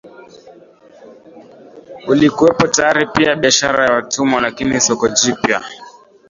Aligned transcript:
ulikuwepo 2.07 2.67
tayari 2.67 3.07
pia 3.07 3.35
biashara 3.35 3.85
ya 3.85 3.91
watumwa 3.93 4.41
Lakini 4.41 4.81
soko 4.81 5.07
jipya 5.09 5.61